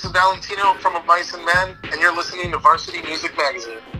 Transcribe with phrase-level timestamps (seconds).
[0.00, 1.00] This is Valentino from A
[1.34, 3.99] and Men, and you're listening to Varsity Music Magazine.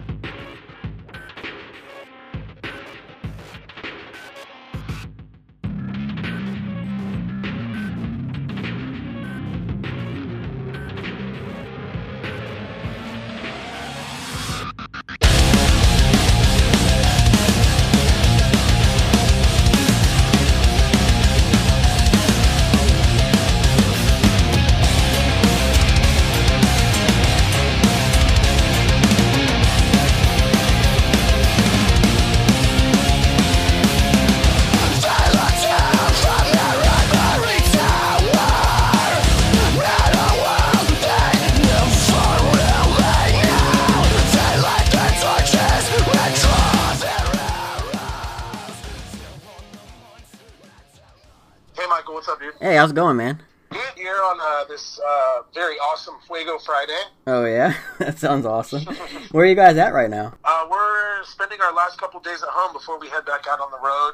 [52.80, 53.42] How's it going, man?
[53.68, 56.98] Good here on uh, this uh, very awesome Fuego Friday.
[57.26, 58.82] Oh yeah, that sounds awesome.
[59.32, 60.32] Where are you guys at right now?
[60.42, 63.70] Uh, we're spending our last couple days at home before we head back out on
[63.70, 64.12] the road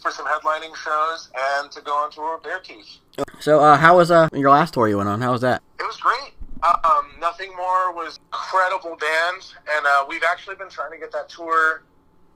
[0.00, 2.98] for some headlining shows and to go on tour with Beartooth.
[3.40, 5.20] So, uh, how was uh your last tour you went on?
[5.20, 5.64] How was that?
[5.80, 6.34] It was great.
[6.62, 9.42] Um, Nothing More was incredible band,
[9.74, 11.82] and uh, we've actually been trying to get that tour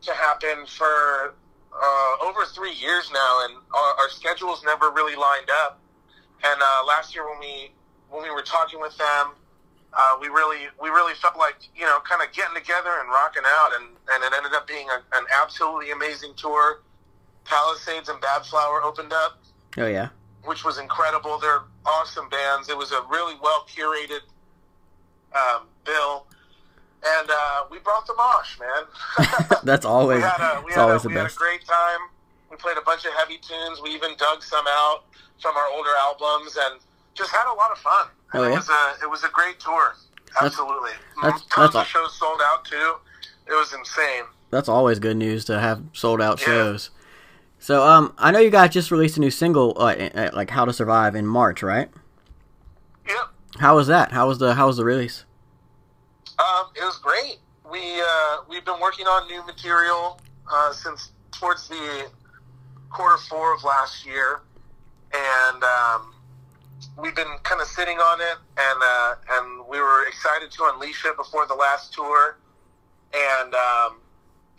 [0.03, 1.35] to happen for
[1.73, 5.81] uh, over three years now, and our, our schedules never really lined up.
[6.45, 7.71] And uh, last year, when we
[8.11, 9.33] when we were talking with them,
[9.93, 13.43] uh, we really we really felt like you know kind of getting together and rocking
[13.47, 16.81] out, and, and it ended up being a, an absolutely amazing tour.
[17.45, 19.41] Palisades and Badflower opened up
[19.77, 20.09] Oh yeah,
[20.45, 21.39] which was incredible.
[21.39, 22.69] They're awesome bands.
[22.69, 24.21] It was a really well curated
[25.35, 26.27] um, bill,
[27.05, 29.59] and uh, we brought the mosh, man.
[29.65, 32.01] that's always we had a, we had always a, we had a great time.
[32.51, 33.81] We played a bunch of heavy tunes.
[33.83, 35.05] We even dug some out
[35.41, 36.81] from our older albums, and
[37.15, 38.07] just had a lot of fun.
[38.35, 38.57] Oh, it yeah?
[38.57, 39.95] was a it was a great tour.
[40.41, 40.91] Absolutely,
[41.23, 42.95] that's- tons that's of shows sold out too.
[43.47, 44.25] It was insane.
[44.51, 46.47] That's always good news to have sold out Yeah.
[46.47, 46.91] shows.
[47.61, 50.73] So, um, I know you guys just released a new single, uh, like "How to
[50.73, 51.91] Survive" in March, right?
[53.09, 53.17] Yep.
[53.59, 54.13] How was that?
[54.13, 55.25] How was the How was the release?
[56.39, 57.39] Um, it was great.
[57.69, 62.09] We uh, we've been working on new material uh, since towards the
[62.91, 64.41] quarter four of last year,
[65.13, 66.15] and um,
[66.97, 71.05] we've been kind of sitting on it, and uh, and we were excited to unleash
[71.05, 72.39] it before the last tour,
[73.13, 73.97] and um,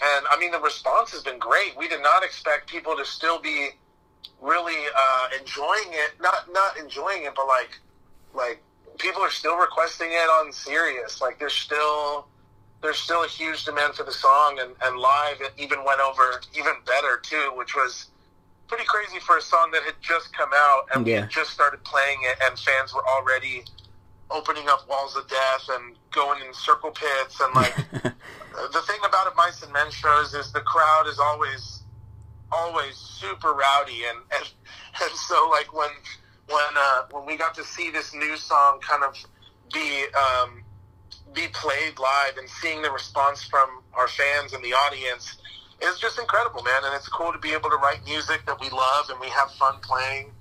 [0.02, 1.78] and I mean the response has been great.
[1.78, 3.70] We did not expect people to still be
[4.42, 7.80] really uh, enjoying it, not not enjoying it, but like
[8.36, 8.62] like
[9.00, 11.22] people are still requesting it on Sirius.
[11.22, 12.28] Like there's still
[12.82, 16.40] there's still a huge demand for the song, and, and live it even went over
[16.58, 18.08] even better too, which was
[18.68, 21.22] pretty crazy for a song that had just come out and we Yeah.
[21.22, 23.64] had just started playing it, and fans were already
[24.32, 27.74] opening up walls of death and going in circle pits and like
[28.04, 31.82] the thing about Of Mice and Men shows is the crowd is always
[32.52, 34.50] always super rowdy and and,
[35.02, 35.90] and so like when
[36.50, 39.16] when uh, when we got to see this new song kind of
[39.74, 40.64] be um,
[41.34, 45.38] be played live and seeing the response from our fans and the audience
[45.82, 46.82] is just incredible, man.
[46.84, 49.52] And it's cool to be able to write music that we love and we have
[49.52, 50.32] fun playing,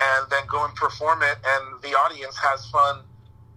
[0.00, 3.00] and then go and perform it, and the audience has fun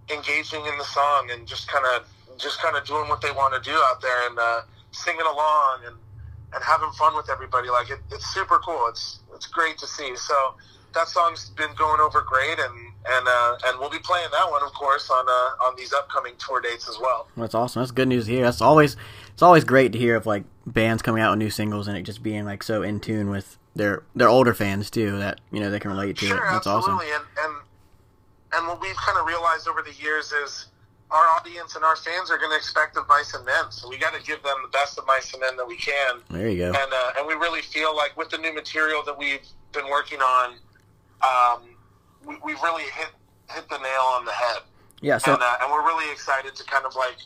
[0.08, 2.06] engaging in the song and just kind of
[2.38, 4.60] just kind of doing what they want to do out there and uh,
[4.92, 5.96] singing along and
[6.54, 7.68] and having fun with everybody.
[7.68, 8.86] Like it, it's super cool.
[8.88, 10.14] It's it's great to see.
[10.16, 10.54] So
[10.96, 12.74] that song's been going over great, and
[13.08, 16.32] and uh, and we'll be playing that one, of course, on uh, on these upcoming
[16.38, 17.28] tour dates as well.
[17.36, 17.80] That's awesome.
[17.82, 18.42] That's good news to hear.
[18.42, 18.96] That's always
[19.32, 22.02] it's always great to hear of like bands coming out with new singles and it
[22.02, 25.70] just being like so in tune with their their older fans too that you know
[25.70, 26.50] they can relate to Sure, it.
[26.50, 26.94] That's awesome.
[26.94, 27.14] absolutely.
[27.14, 27.54] And and
[28.54, 30.66] and what we've kind of realized over the years is
[31.12, 33.70] our audience and our fans are going to expect of Mice and Men.
[33.70, 36.16] So we got to give them the best of Mice and Men that we can.
[36.30, 36.66] There you go.
[36.66, 40.18] and uh, and we really feel like with the new material that we've been working
[40.20, 40.54] on,
[41.22, 41.62] um,
[42.26, 43.08] we, we've really hit
[43.50, 44.58] hit the nail on the head,
[45.00, 45.18] Yeah.
[45.18, 47.16] So and uh, and we're really excited to kind of like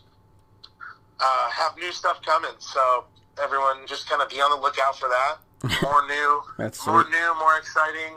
[1.19, 2.51] uh, have new stuff coming.
[2.59, 3.05] So
[3.43, 5.37] everyone just kind of be on the lookout for that.
[5.83, 7.11] More new, That's more sweet.
[7.13, 8.15] new, more exciting,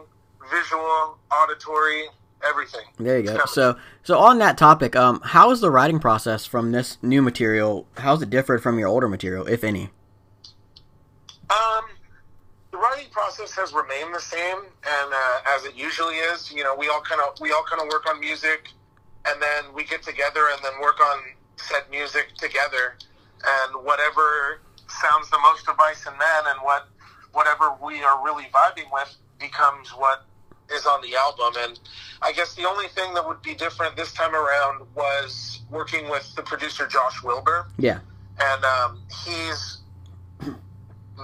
[0.50, 2.04] visual, auditory,
[2.48, 2.86] everything.
[2.98, 3.32] There you go.
[3.34, 3.48] coming.
[3.48, 7.86] So, so on that topic, um, how is the writing process from this new material?
[7.98, 9.90] How's it differed from your older material, if any?
[11.50, 11.84] Um,
[12.84, 16.90] writing process has remained the same, and uh, as it usually is, you know, we
[16.90, 18.68] all kind of we all kind of work on music,
[19.26, 21.20] and then we get together and then work on
[21.56, 22.98] said music together,
[23.46, 24.60] and whatever
[24.90, 26.90] sounds the most of and Men, and what
[27.32, 30.26] whatever we are really vibing with becomes what
[30.72, 31.54] is on the album.
[31.58, 31.80] And
[32.22, 36.34] I guess the only thing that would be different this time around was working with
[36.36, 37.68] the producer Josh Wilbur.
[37.78, 38.00] Yeah.
[38.40, 39.80] And um, he's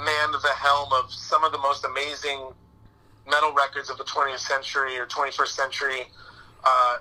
[0.03, 2.51] manned the helm of some of the most amazing
[3.29, 6.07] metal records of the 20th century or 21st century.
[6.63, 6.97] Uh,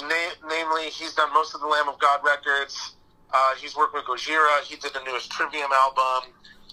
[0.00, 2.94] na- namely, he's done most of the Lamb of God records.
[3.32, 4.60] Uh, he's worked with Gojira.
[4.62, 6.32] He did the newest Trivium album.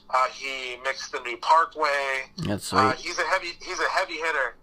[0.09, 2.31] Uh, he mixed the new Parkway.
[2.37, 3.05] That's Uh, sweet.
[3.05, 4.55] he's a heavy he's a heavy hitter,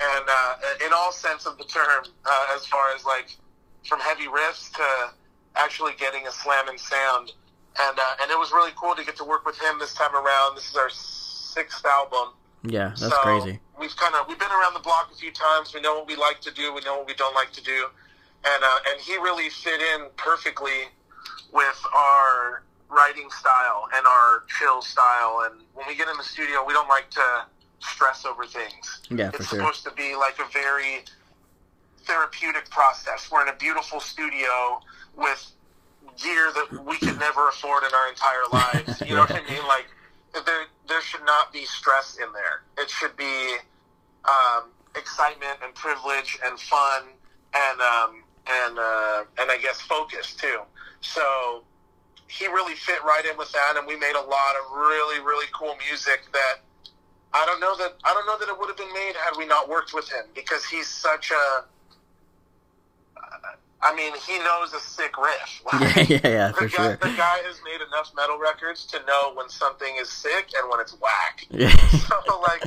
[0.00, 0.54] and uh,
[0.86, 3.36] in all sense of the term, uh, as far as like
[3.84, 5.10] from heavy riffs to
[5.56, 7.32] actually getting a slamming sound,
[7.80, 10.14] and uh, and it was really cool to get to work with him this time
[10.14, 10.56] around.
[10.56, 12.34] This is our sixth album.
[12.62, 13.60] yeah, that's so crazy.
[13.78, 15.74] We've kind of we've been around the block a few times.
[15.74, 16.72] We know what we like to do.
[16.74, 17.86] We know what we don't like to do,
[18.44, 20.88] and uh, and he really fit in perfectly
[21.52, 25.42] with our writing style and our chill style.
[25.46, 27.46] And when we get in the studio, we don't like to
[27.80, 29.00] stress over things.
[29.10, 29.58] Yeah, it's sure.
[29.58, 31.04] supposed to be like a very
[32.04, 33.30] therapeutic process.
[33.30, 34.80] We're in a beautiful studio
[35.16, 35.52] with
[36.20, 39.00] gear that we could never afford in our entire lives.
[39.00, 39.62] You know what I mean?
[39.66, 39.86] Like
[40.32, 42.62] there, there should not be stress in there.
[42.78, 43.56] It should be
[44.24, 47.02] um, excitement and privilege and fun
[47.54, 50.60] and um, and uh, and I guess focus too.
[51.00, 51.64] So
[52.28, 55.46] he really fit right in with that, and we made a lot of really really
[55.52, 56.60] cool music that
[57.34, 59.46] I don't know that I don't know that it would have been made had we
[59.46, 61.64] not worked with him because he's such a.
[63.82, 65.62] I mean, he knows a sick riff.
[65.82, 66.96] Yeah, yeah, yeah, the for guy, sure.
[66.96, 70.80] the guy has made enough metal records to know when something is sick and when
[70.80, 71.46] it's whack.
[71.50, 71.74] Yeah.
[72.12, 72.62] So, like,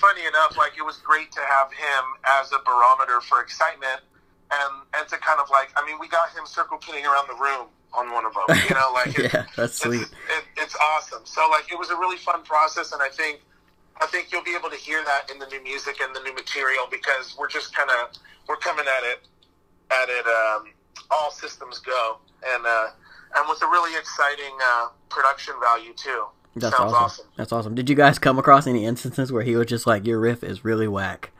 [0.00, 2.04] funny enough, like it was great to have him
[2.40, 4.02] as a barometer for excitement,
[4.50, 7.38] and and to kind of like, I mean, we got him circle pitting around the
[7.38, 8.58] room on one of them.
[8.68, 10.02] You know, like it, yeah, that's sweet.
[10.02, 11.22] it's, it, it's awesome.
[11.24, 13.40] So like it was a really fun process, and I think
[14.00, 16.34] I think you'll be able to hear that in the new music and the new
[16.34, 18.16] material because we're just kind of
[18.48, 19.20] we're coming at it
[19.90, 20.64] at it um,
[21.10, 22.88] all systems go, and uh,
[23.36, 26.24] and with a really exciting uh, production value too.
[26.56, 27.04] That's Sounds awesome.
[27.04, 27.26] awesome.
[27.36, 27.74] That's awesome.
[27.76, 30.64] Did you guys come across any instances where he was just like, "Your riff is
[30.64, 31.30] really whack,"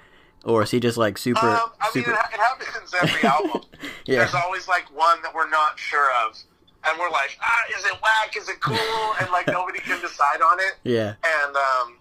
[0.45, 2.13] or is he just like super, Um, I mean, super?
[2.13, 3.63] it, ha- it happens every album.
[4.07, 6.37] yeah, There's always like one that we're not sure of,
[6.85, 8.37] and we're like, ah, is it whack?
[8.37, 9.15] Is it cool?
[9.21, 10.75] And like nobody can decide on it.
[10.85, 11.97] yeah, and um,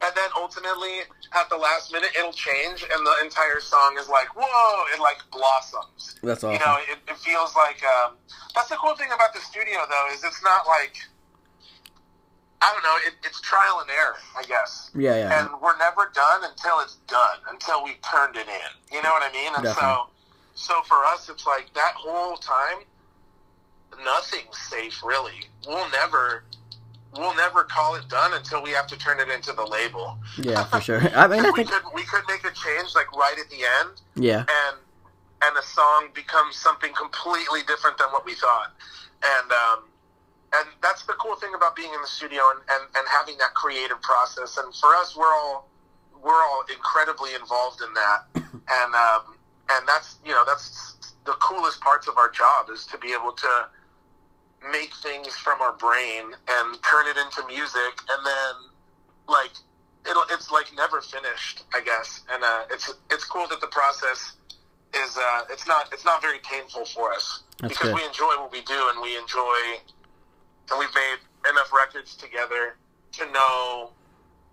[0.00, 1.02] and then ultimately
[1.34, 4.84] at the last minute it'll change, and the entire song is like, whoa!
[4.94, 6.18] It like blossoms.
[6.22, 6.52] that's awesome.
[6.52, 8.14] You know, it, it feels like um,
[8.54, 10.94] that's the cool thing about the studio though is it's not like
[12.60, 14.90] I don't know, it, it's trial and error, I guess.
[14.94, 18.94] yeah, yeah, And we're never done until it's done, until we've turned it in.
[18.96, 19.52] You know what I mean?
[19.54, 20.02] And Definitely.
[20.56, 22.78] so, so for us, it's like that whole time,
[24.04, 25.44] nothing's safe really.
[25.68, 26.44] We'll never,
[27.16, 30.18] we'll never call it done until we have to turn it into the label.
[30.38, 31.00] yeah, for sure.
[31.14, 33.64] I mean, I we think, could we could make a change like right at the
[33.80, 34.78] end, yeah, and
[35.42, 38.72] and a song becomes something completely different than what we thought.
[39.22, 39.84] And um,
[40.54, 43.54] and that's the cool thing about being in the studio and, and, and having that
[43.54, 44.56] creative process.
[44.56, 45.68] And for us, we're all
[46.22, 48.20] we're all incredibly involved in that.
[48.70, 49.38] And um,
[49.70, 53.32] and that's you know that's the coolest parts of our job is to be able
[53.32, 53.66] to
[54.72, 58.54] make things from our brain and turn it into music, and then
[59.28, 59.52] like
[60.08, 62.22] it'll it's like never finished, I guess.
[62.30, 64.34] And uh, it's it's cool that the process
[64.94, 67.96] is uh, it's not it's not very painful for us That's because good.
[67.96, 69.56] we enjoy what we do and we enjoy
[70.70, 71.16] and we've made
[71.50, 72.76] enough records together
[73.12, 73.90] to know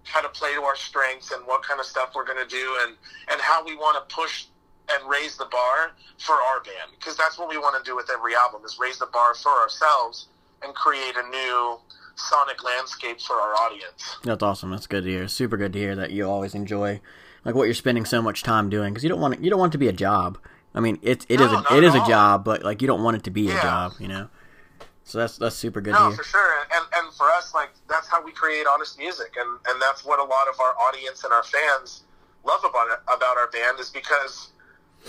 [0.03, 2.77] how to play to our strengths and what kind of stuff we're going to do
[2.82, 2.96] and
[3.32, 4.46] and how we want to push
[4.92, 8.10] and raise the bar for our band because that's what we want to do with
[8.12, 10.27] every album is raise the bar for ourselves
[10.63, 11.77] and create a new
[12.15, 14.18] sonic landscape for our audience.
[14.24, 14.72] that's awesome.
[14.72, 15.27] That's good to hear.
[15.27, 17.01] Super good to hear that you always enjoy
[17.44, 19.60] like what you're spending so much time doing because you don't want it, you don't
[19.60, 20.38] want it to be a job.
[20.74, 23.04] I mean, it's it is No, a, not it a job, but like you don't
[23.04, 24.30] want it to be a job, you know.
[25.04, 26.15] So that's that's super good No, to hear.
[26.18, 26.56] for sure.
[26.74, 30.20] And and for us, like that's how we create honest music, and and that's what
[30.20, 32.04] a lot of our audience and our fans
[32.44, 34.50] love about it, about our band is because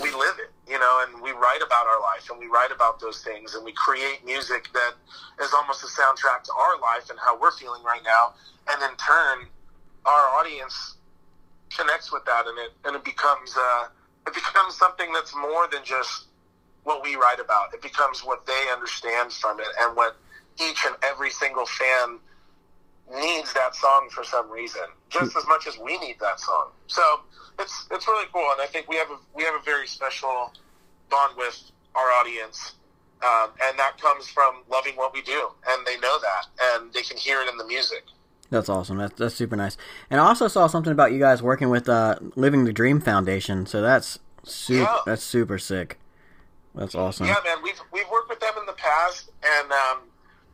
[0.01, 2.99] we live it, you know, and we write about our life and we write about
[2.99, 4.93] those things, and we create music that
[5.41, 8.33] is almost a soundtrack to our life and how we're feeling right now,
[8.69, 9.47] and in turn,
[10.05, 10.95] our audience
[11.75, 13.87] connects with that, and it and it becomes uh,
[14.27, 16.25] it becomes something that's more than just
[16.83, 17.73] what we write about.
[17.73, 20.15] It becomes what they understand from it and what
[20.61, 22.19] each and every single fan
[23.13, 26.69] needs that song for some reason, just as much as we need that song.
[26.87, 27.01] So
[27.59, 30.53] it's it's really cool, and I think we have a we have a very special
[31.09, 32.73] bond with our audience,
[33.23, 37.01] um, and that comes from loving what we do, and they know that, and they
[37.01, 38.03] can hear it in the music.
[38.49, 38.97] That's awesome.
[38.97, 39.77] That's that's super nice.
[40.09, 43.65] And I also saw something about you guys working with uh, Living the Dream Foundation.
[43.65, 44.83] So that's super.
[44.83, 44.97] Yeah.
[45.05, 45.99] That's super sick.
[46.75, 47.25] That's awesome.
[47.25, 49.99] Yeah, man, we've we've worked with them in the past, and um,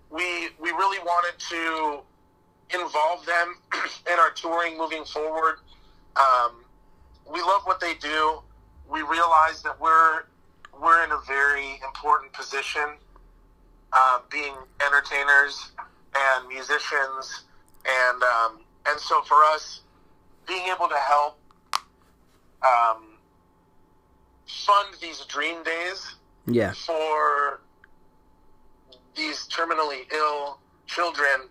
[0.10, 2.00] we we really wanted to
[2.70, 3.56] involve them
[4.12, 5.58] in our touring moving forward.
[6.16, 6.64] Um,
[7.32, 8.42] we love what they do.
[8.90, 10.24] We realize that we're
[10.82, 12.98] we're in a very important position,
[13.94, 14.54] uh, being
[14.86, 15.72] entertainers
[16.16, 17.46] and musicians,
[17.86, 19.82] and um, and so for us,
[20.48, 21.40] being able to help
[22.64, 23.04] um,
[24.48, 26.16] fund these dream days
[26.48, 26.74] Yeah.
[26.74, 27.62] for
[29.16, 31.48] these terminally ill children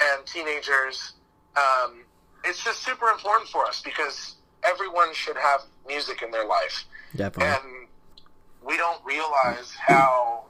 [0.00, 1.12] and teenagers,
[1.56, 2.04] um,
[2.44, 6.84] it's just super important for us because everyone should have music in their life.
[7.16, 7.54] Definitely.
[7.54, 7.88] And
[8.64, 10.44] we don't realize how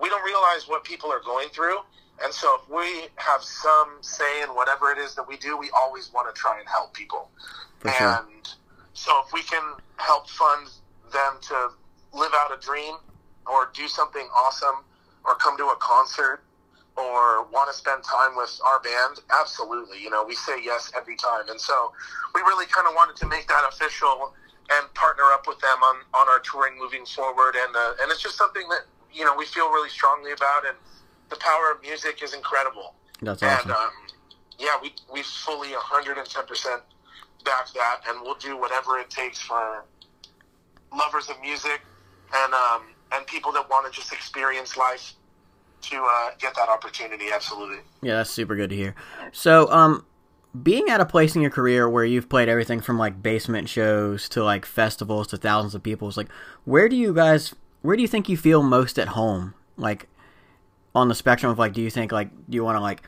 [0.00, 1.78] we don't realize what people are going through.
[2.22, 5.70] And so if we have some say in whatever it is that we do, we
[5.76, 7.30] always want to try and help people.
[7.78, 8.08] For sure.
[8.08, 8.48] and
[8.92, 9.62] so if we can
[9.96, 10.68] help fund
[11.12, 11.68] them to
[12.12, 12.94] live out a dream
[13.46, 14.84] or do something awesome
[15.24, 16.42] or come to a concert
[16.98, 20.02] or want to spend time with our band, absolutely.
[20.02, 21.48] You know, we say yes every time.
[21.48, 21.92] And so
[22.34, 24.34] we really kind of wanted to make that official
[24.70, 27.54] and partner up with them on, on our touring moving forward.
[27.56, 30.66] And, uh, and it's just something that, you know, we feel really strongly about.
[30.66, 30.76] And
[31.30, 32.94] the power of music is incredible.
[33.22, 33.70] That's And awesome.
[33.70, 33.90] um,
[34.58, 36.80] yeah, we, we fully 110%
[37.44, 39.84] back that, and we'll do whatever it takes for
[40.92, 41.80] lovers of music
[42.34, 45.14] and um, and people that want to just experience life
[45.82, 47.26] to uh, get that opportunity.
[47.32, 47.78] Absolutely.
[48.02, 48.94] Yeah, that's super good to hear.
[49.32, 50.04] So, um,
[50.62, 54.28] being at a place in your career where you've played everything from like basement shows
[54.30, 56.28] to like festivals to thousands of people, is like,
[56.64, 59.54] where do you guys, where do you think you feel most at home?
[59.76, 60.08] Like,
[60.94, 63.02] on the spectrum of like, do you think like, do you want to like,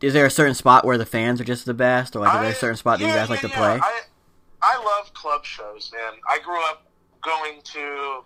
[0.00, 2.40] is there a certain spot where the fans are just the best, or like, is
[2.40, 3.56] there a I- certain spot that you yeah, guys like to yeah.
[3.56, 3.80] play?
[3.82, 4.00] I,
[4.60, 6.12] I love club shows, man.
[6.28, 6.84] I grew up
[7.22, 8.24] going to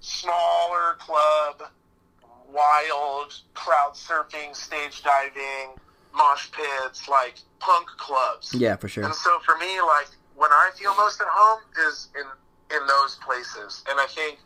[0.00, 1.70] smaller club,
[2.52, 5.74] wild crowd surfing, stage diving,
[6.14, 8.54] mosh pits, like punk clubs.
[8.54, 9.04] yeah, for sure.
[9.04, 12.24] And so for me, like when I feel most at home is in
[12.76, 13.84] in those places.
[13.88, 14.38] And I think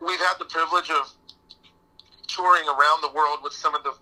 [0.00, 1.12] we've had the privilege of
[2.26, 3.92] touring around the world with some of the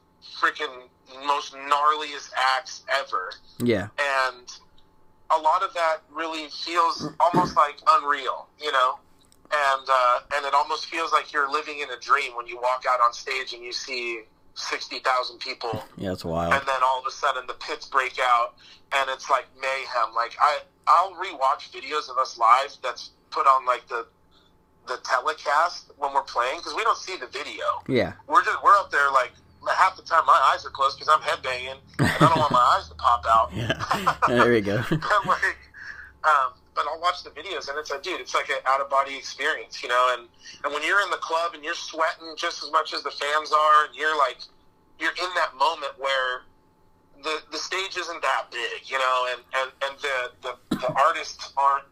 [0.40, 0.88] freaking
[1.26, 3.32] most gnarliest acts ever.
[3.58, 4.50] Yeah, And
[5.30, 8.98] a lot of that really feels almost like unreal, you know?
[9.56, 12.84] And uh, and it almost feels like you're living in a dream when you walk
[12.90, 14.22] out on stage and you see
[14.54, 16.52] sixty thousand people yeah, that's wild.
[16.54, 18.54] and then all of a sudden the pits break out
[18.94, 23.66] and it's like mayhem like i i'll rewatch videos of us live that's put on
[23.66, 24.06] like the
[24.86, 28.76] the telecast when we're playing because we don't see the video Yeah, we're just we're
[28.76, 29.32] up there like
[29.76, 32.58] half the time my eyes are closed because i'm headbanging and i don't want my
[32.78, 34.14] eyes to pop out yeah.
[34.28, 34.84] there we go.
[34.90, 35.56] but like
[36.22, 38.90] um but I'll watch the videos and it's like, dude, it's like an out of
[38.90, 40.16] body experience, you know.
[40.16, 40.28] And
[40.64, 43.52] and when you're in the club and you're sweating just as much as the fans
[43.52, 44.38] are, and you're like,
[44.98, 46.42] you're in that moment where
[47.22, 51.52] the the stage isn't that big, you know, and and and the the, the artists
[51.56, 51.84] aren't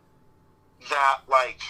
[0.90, 1.60] that like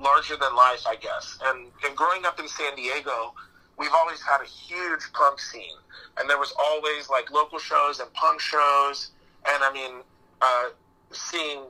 [0.00, 1.38] larger than life, I guess.
[1.44, 3.34] And and growing up in San Diego,
[3.78, 5.78] we've always had a huge punk scene,
[6.18, 9.10] and there was always like local shows and punk shows,
[9.46, 10.02] and I mean,
[10.40, 10.70] uh,
[11.12, 11.60] seeing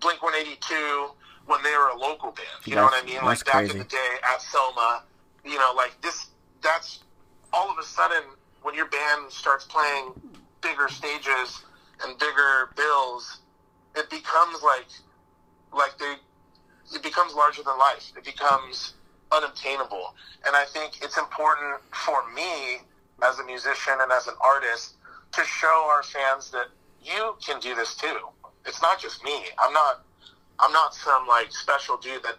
[0.00, 1.10] Blink One Eighty Two
[1.46, 3.16] when they were a local band, you know what I mean?
[3.16, 3.72] Like that's back crazy.
[3.72, 5.02] in the day at SOMA,
[5.44, 6.26] you know, like this.
[6.62, 7.00] That's
[7.52, 8.22] all of a sudden
[8.62, 10.12] when your band starts playing
[10.60, 11.62] bigger stages
[12.04, 13.40] and bigger bills,
[13.96, 14.86] it becomes like
[15.72, 16.14] like they
[16.94, 18.12] it becomes larger than life.
[18.16, 18.94] It becomes
[19.32, 20.14] unobtainable.
[20.46, 22.78] And I think it's important for me
[23.22, 24.94] as a musician and as an artist
[25.32, 26.66] to show our fans that
[27.02, 28.18] you can do this too.
[28.66, 29.44] It's not just me.
[29.58, 30.04] I'm not
[30.58, 32.36] I'm not some like special dude that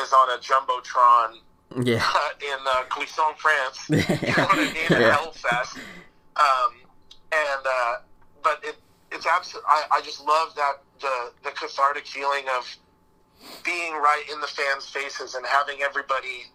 [0.00, 1.38] is on a jumbotron
[1.84, 2.04] Yeah,
[2.40, 3.88] in uh, Clisson, France.
[3.90, 3.96] You
[4.36, 4.74] know what I mean?
[4.90, 5.16] Yeah.
[5.16, 5.78] Hellfest.
[6.36, 6.72] Um,
[7.32, 7.94] and uh,
[8.42, 8.76] but it
[9.12, 9.68] it's absolutely.
[9.68, 12.76] I, I just love that the the cathartic feeling of
[13.64, 16.46] being right in the fans' faces and having everybody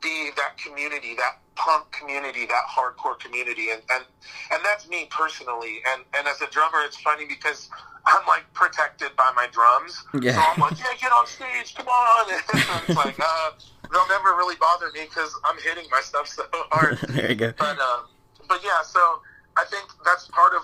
[0.00, 4.04] be that community, that punk community, that hardcore community, and and
[4.52, 5.80] and that's me personally.
[5.92, 7.70] And and as a drummer, it's funny because
[8.06, 10.02] I'm like protected by my drums.
[10.22, 10.34] Yeah.
[10.34, 12.30] So I'm like, yeah, get on stage, come on.
[12.54, 13.50] And it's like, uh,
[13.92, 16.98] they'll never really bother me because I'm hitting my stuff so hard.
[17.08, 17.52] there you go.
[17.58, 18.06] But um,
[18.48, 19.20] but yeah, so
[19.56, 20.62] I think that's part of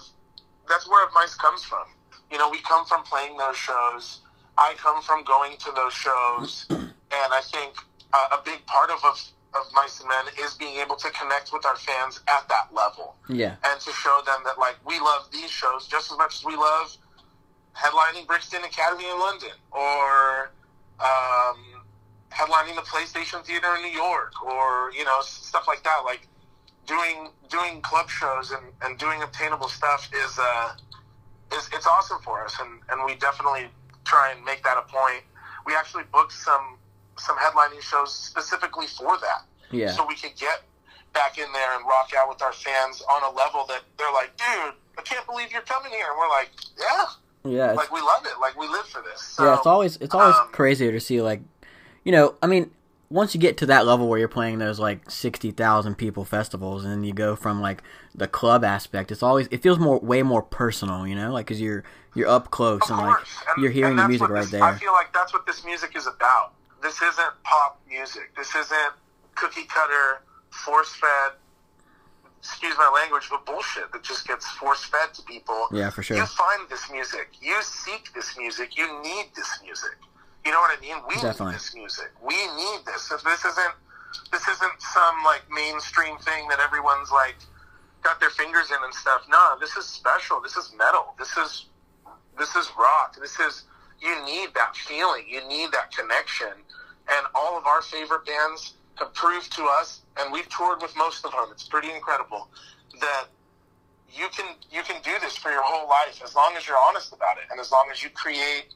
[0.68, 1.84] that's where Mice comes from.
[2.30, 4.20] You know, we come from playing those shows.
[4.56, 7.74] I come from going to those shows, and I think
[8.14, 9.16] uh, a big part of of,
[9.54, 13.16] of Mice and Men is being able to connect with our fans at that level
[13.28, 13.56] Yeah.
[13.64, 16.56] and to show them that like we love these shows just as much as we
[16.56, 16.96] love
[17.76, 20.52] headlining Brixton Academy in London or
[21.00, 21.58] um,
[22.30, 26.02] headlining the PlayStation Theater in New York or you know stuff like that.
[26.04, 26.26] Like
[26.86, 30.72] doing doing club shows and, and doing obtainable stuff is uh
[31.56, 33.66] is it's awesome for us and, and we definitely
[34.04, 35.22] try and make that a point.
[35.66, 36.76] We actually booked some
[37.18, 39.90] some headlining shows specifically for that Yeah.
[39.92, 40.62] so we could get
[41.12, 44.36] back in there and rock out with our fans on a level that they're like,
[44.36, 46.06] dude, I can't believe you're coming here.
[46.10, 47.04] And we're like, yeah,
[47.44, 47.72] Yeah.
[47.72, 49.20] Like we love it, like we live for this.
[49.22, 49.56] So, yeah.
[49.56, 51.40] It's always it's always um, crazier to see like,
[52.04, 52.70] you know, I mean,
[53.10, 56.82] once you get to that level where you're playing those like sixty thousand people festivals,
[56.84, 57.82] and then you go from like
[58.14, 61.60] the club aspect, it's always it feels more way more personal, you know, like because
[61.60, 61.84] you're
[62.16, 63.16] you're up close and like.
[63.54, 64.64] And- you're hearing the music right this- there.
[64.64, 66.54] I feel like that's what this music is about.
[66.84, 68.36] This isn't pop music.
[68.36, 68.92] This isn't
[69.34, 71.32] cookie cutter, force fed.
[72.40, 75.66] Excuse my language, but bullshit that just gets force fed to people.
[75.72, 76.18] Yeah, for sure.
[76.18, 77.28] You find this music.
[77.40, 78.76] You seek this music.
[78.76, 79.96] You need this music.
[80.44, 80.96] You know what I mean?
[81.08, 81.46] We Definitely.
[81.46, 82.10] need this music.
[82.22, 83.10] We need this.
[83.10, 83.74] If this isn't
[84.30, 87.36] this isn't some like mainstream thing that everyone's like
[88.02, 89.22] got their fingers in and stuff.
[89.30, 90.38] No, this is special.
[90.42, 91.14] This is metal.
[91.18, 91.64] This is
[92.38, 93.16] this is rock.
[93.18, 93.64] This is
[94.00, 95.24] you need that feeling.
[95.28, 96.48] You need that connection.
[97.08, 101.24] And all of our favorite bands have proved to us, and we've toured with most
[101.24, 101.46] of them.
[101.50, 102.48] It's pretty incredible
[103.00, 103.26] that
[104.12, 107.12] you can you can do this for your whole life as long as you're honest
[107.12, 108.74] about it, and as long as you create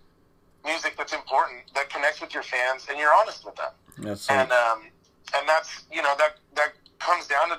[0.64, 4.50] music that's important that connects with your fans, and you're honest with them That's and
[4.50, 4.82] um,
[5.34, 7.58] and that's you know that that comes down to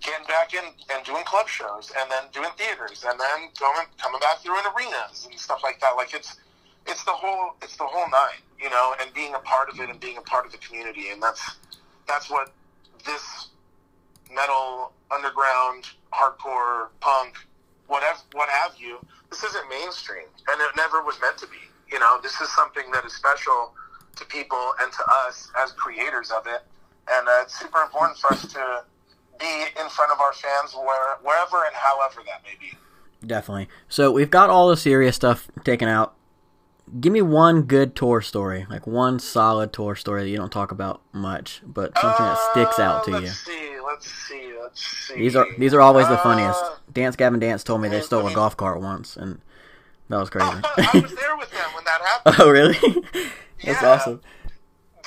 [0.00, 0.64] getting back in
[0.94, 4.64] and doing club shows, and then doing theaters, and then going coming back through in
[4.76, 5.96] arenas and stuff like that.
[5.96, 6.36] Like it's
[6.88, 9.88] it's the whole it's the whole nine, you know, and being a part of it
[9.88, 11.56] and being a part of the community, and that's
[12.06, 12.52] that's what
[13.04, 13.48] this
[14.34, 17.34] metal underground hardcore punk
[17.86, 18.98] whatever what have you
[19.30, 20.24] this isn't mainstream.
[20.48, 21.56] And it never was meant to be
[21.90, 22.18] you know?
[22.22, 23.74] This is something that is special
[24.16, 26.62] to people and to us as creators of it.
[27.10, 28.84] And uh, it's super important for us to
[29.38, 32.76] be in front of our fans where, wherever and however that may be.
[33.26, 33.68] Definitely.
[33.88, 36.14] So we've got all the serious stuff taken out.
[37.00, 40.70] Give me one good tour story, like one solid tour story that you don't talk
[40.72, 43.26] about much, but something that sticks out to Uh, you.
[43.26, 46.62] let's see let's see let's see These are these are always the Uh, funniest.
[46.92, 49.40] Dance Gavin Dance told me they stole a golf cart once, and
[50.08, 50.46] that was crazy.
[50.76, 52.74] I was there with them when that happened oh, really?
[53.64, 53.92] That's Yeah.
[53.92, 54.20] awesome.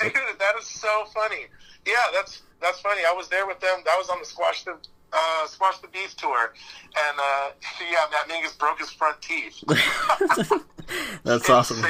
[0.00, 1.46] Dude, that is so funny.
[1.86, 3.02] Yeah, that's that's funny.
[3.08, 3.80] I was there with them.
[3.84, 4.76] That was on the Squash the
[5.12, 6.52] uh, Squash the Beef tour,
[6.96, 9.62] and uh, yeah, Matt Mingus broke his front teeth.
[11.24, 11.82] That's awesome.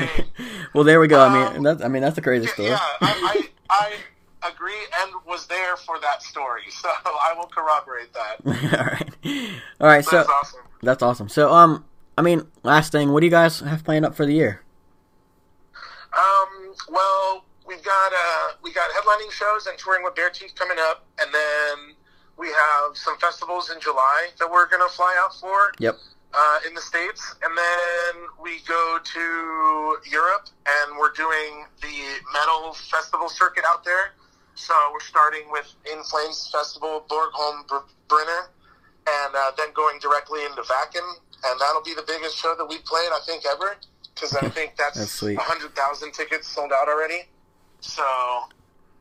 [0.75, 1.21] Well, there we go.
[1.21, 2.69] I mean, Um, that's I mean that's the crazy story.
[2.69, 3.93] yeah, I, I
[4.43, 8.37] I agree and was there for that story, so I will corroborate that.
[8.47, 10.05] all right, all right.
[10.05, 10.61] So That's awesome.
[10.83, 11.29] that's awesome.
[11.29, 11.85] So um,
[12.19, 14.61] I mean, last thing, what do you guys have planned up for the year?
[16.17, 21.05] Um, well, we've got uh, we got headlining shows and touring with Beartooth coming up,
[21.21, 21.95] and then
[22.43, 25.73] we have some festivals in July that we're gonna fly out for.
[25.79, 25.97] Yep.
[26.35, 31.97] uh, in the states, and then we go to Europe, and we're doing the
[32.33, 34.13] metal festival circuit out there.
[34.55, 37.69] So we're starting with In Flames Festival, Borgholm,
[38.09, 38.49] Brinner,
[39.07, 41.07] and uh, then going directly into Wacken,
[41.45, 43.77] and that'll be the biggest show that we've played, I think, ever,
[44.15, 47.29] because I think that's, That's hundred thousand tickets sold out already.
[47.81, 48.05] So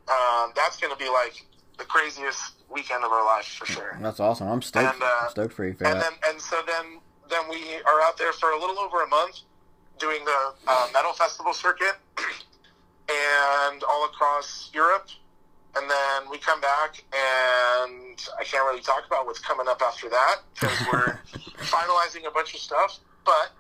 [0.10, 1.46] um, that's going to be like
[1.78, 3.98] the craziest weekend of our life for sure.
[4.02, 4.48] That's awesome.
[4.48, 4.94] I'm stoked.
[4.94, 6.12] And, uh, I'm stoked for you for And that.
[6.22, 9.40] then, and so then, then we are out there for a little over a month
[10.00, 11.94] doing the uh, metal festival circuit,
[13.10, 15.08] and all across Europe.
[15.76, 20.10] And then we come back, and I can't really talk about what's coming up after
[20.10, 21.20] that because we're
[21.60, 23.00] finalizing a bunch of stuff.
[23.26, 23.52] But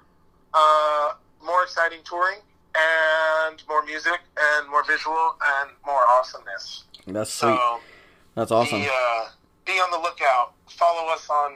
[0.54, 1.14] uh,
[1.46, 2.40] more exciting touring,
[2.76, 6.84] and more music, and more visual, and more awesomeness.
[7.08, 7.56] That's sweet.
[7.56, 7.80] So
[8.36, 8.80] That's awesome.
[8.82, 9.26] be, uh,
[9.66, 10.54] be on the lookout.
[10.68, 11.54] Follow us on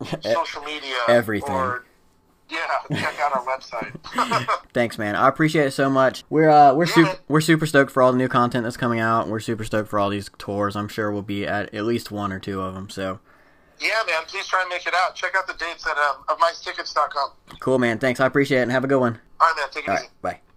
[0.22, 0.94] social media.
[1.08, 1.50] everything.
[1.54, 1.84] Or,
[2.48, 2.58] yeah,
[2.92, 3.92] check out our website.
[4.74, 5.16] Thanks, man.
[5.16, 6.22] I appreciate it so much.
[6.28, 9.00] We're uh we're Yeah, super we're super stoked for all the new content that's coming
[9.00, 9.26] out.
[9.28, 10.76] We're super stoked for all these tours.
[10.76, 12.90] I'm sure we'll be at at least one or two of them.
[12.90, 13.20] So
[13.80, 14.22] yeah, man.
[14.26, 15.14] Please try and make it out.
[15.14, 17.30] Check out the dates at um, of mytickets.com.
[17.60, 17.98] cool, man.
[17.98, 18.20] Thanks.
[18.20, 19.18] I appreciate it and have a good one.
[19.40, 19.66] All right, man.
[19.72, 20.04] Take it All easy.
[20.22, 20.40] right.
[20.42, 20.51] Bye.